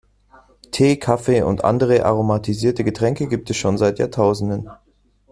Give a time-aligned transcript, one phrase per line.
[0.71, 4.67] Tee, Kaffee und andere aromatisierte Getränke gibt es schon seit Jahrtausenden.